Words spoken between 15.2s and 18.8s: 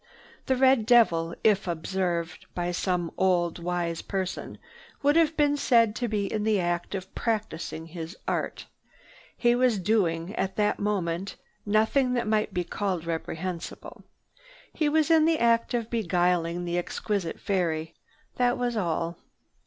the act of beguiling the exquisite fairy. That was